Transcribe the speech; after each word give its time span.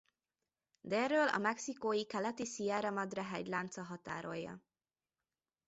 Délről 0.81 1.27
a 1.27 1.37
mexikói 1.37 2.05
Keleti-Sierra 2.05 2.91
Madre 2.91 3.23
hegylánca 3.23 3.83
határolja. 3.83 4.61